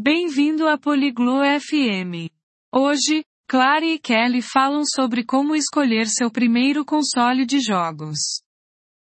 [0.00, 2.30] Bem-vindo a Poliglo FM.
[2.72, 8.40] Hoje, Clara e Kelly falam sobre como escolher seu primeiro console de jogos.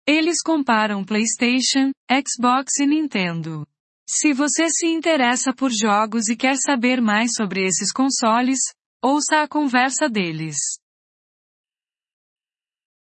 [0.04, 3.64] Eles comparam PlayStation, Xbox e Nintendo.
[4.04, 8.58] Se você se interessa por jogos e quer saber mais sobre esses consoles,
[9.00, 10.56] ouça a conversa deles.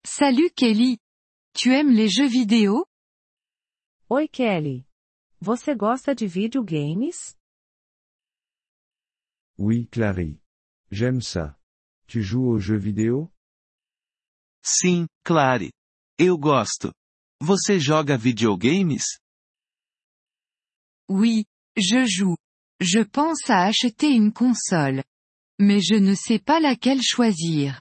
[0.05, 0.99] Salut Kelly.
[1.53, 2.85] Tu aimes les jeux vidéo?
[4.11, 4.85] Oi Kelly.
[5.41, 7.39] Você gosta de videogames?
[9.59, 10.41] Oui Clary.
[10.91, 11.59] J'aime ça.
[12.07, 13.31] Tu joues aux jeux vidéo?
[14.63, 15.73] Sim, Clary.
[16.19, 16.93] Eu gosto.
[17.41, 19.19] Você joga videogames?
[21.09, 21.45] Oui,
[21.77, 22.37] je joue.
[22.81, 25.03] Je pense à acheter une console.
[25.59, 27.81] Mais je ne sais pas laquelle choisir.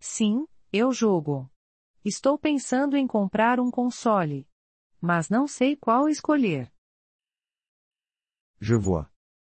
[0.00, 1.48] Sim, eu jogo.
[2.04, 4.46] Estou pensando em comprar um console.
[5.00, 6.72] Mas não sei qual escolher.
[8.60, 9.10] Je vois.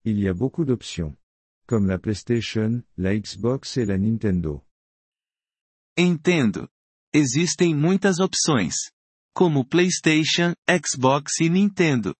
[0.09, 1.17] Il y a beaucoup d'options.
[1.67, 4.65] Comme la PlayStation, la Xbox et la Nintendo.
[5.99, 6.69] Entendo.
[7.13, 8.93] Existem muitas opções.
[9.35, 12.15] Como PlayStation, Xbox e Nintendo.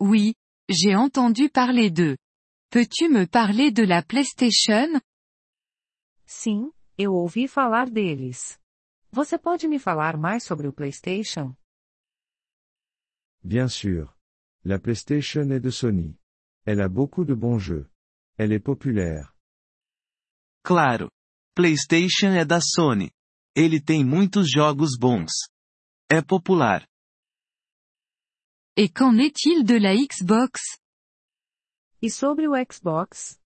[0.00, 0.34] Oui,
[0.68, 2.16] j'ai entendu parler d'eux.
[2.72, 5.00] Peux-tu me parler de la PlayStation?
[6.26, 8.58] Sim, eu ouvi falar deles.
[9.12, 11.54] Você pode me falar mais sobre o PlayStation?
[13.40, 14.15] Bien sûr.
[14.68, 16.18] La PlayStation est de Sony.
[16.64, 17.88] Elle a beaucoup de bons jeux.
[18.36, 19.32] Elle est populaire.
[20.64, 21.08] Claro.
[21.54, 23.12] PlayStation é da Sony.
[23.54, 25.30] Ele tem muitos jogos bons.
[26.10, 26.84] É popular.
[28.76, 30.60] Et qu'en est-il de la Xbox?
[32.02, 33.38] E sobre o Xbox?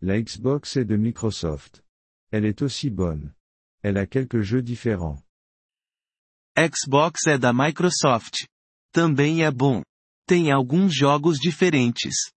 [0.00, 1.82] La Xbox est de Microsoft.
[2.30, 3.34] Elle est aussi bonne.
[3.82, 5.20] Elle a quelques jeux différents.
[6.56, 8.46] Xbox é da Microsoft.
[8.92, 9.82] Também é bom.
[10.26, 12.30] Tem alguns jogos diferentes.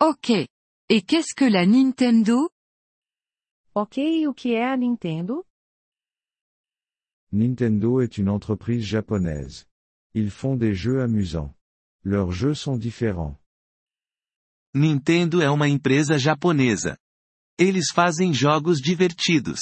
[0.00, 0.46] Ok.
[0.88, 2.48] Et qu'est-ce que la Nintendo?
[3.74, 5.44] Ok, e o que é a Nintendo?
[7.32, 9.66] Nintendo est une entreprise japonaise.
[10.14, 11.52] Ils font des jeux amusants.
[12.04, 13.36] Leurs jeux sont différents.
[14.74, 16.96] Nintendo é uma empresa japonesa.
[17.58, 19.60] Eles fazem jogos divertidos.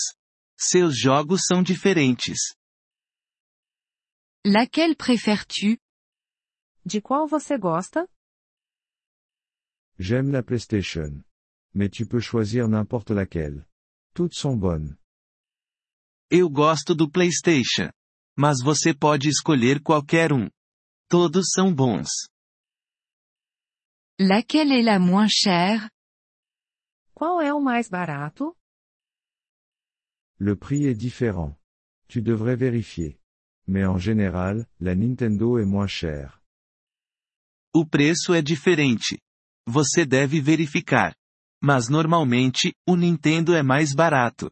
[0.58, 2.57] Seus jogos são diferentes.
[4.44, 5.78] Laquelle préfères-tu?
[6.84, 8.06] De qual você gosta?
[9.98, 11.24] J'aime la PlayStation.
[11.74, 13.66] Mais tu peux choisir n'importe laquelle.
[14.14, 14.96] Toutes sont bonnes.
[16.30, 17.90] Eu gosto do PlayStation.
[18.36, 20.48] Mas você pode escolher qualquer um.
[21.08, 22.28] Todos são bons.
[24.20, 25.90] Laquelle est la moins chère?
[27.14, 28.56] Qual é o mais barato?
[30.38, 31.56] Le prix est différent.
[32.08, 33.18] Tu devrais vérifier.
[33.68, 36.40] Mais en général, la Nintendo est moins chère.
[37.74, 39.20] O preço é diferente.
[39.66, 41.14] Você deve verificar.
[41.62, 44.50] Mas normalmente, o Nintendo é mais barato.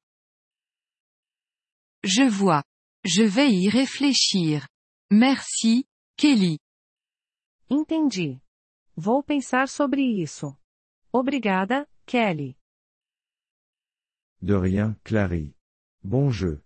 [2.05, 2.63] Je vois.
[3.05, 4.69] Je vais y réfléchir.
[5.11, 6.59] Merci, Kelly.
[7.71, 8.41] Entendi.
[8.97, 10.57] Vou pensar sobre isso.
[11.13, 12.57] Obrigada, Kelly.
[14.43, 15.55] De rien, Clary.
[16.03, 16.66] Bon jeu.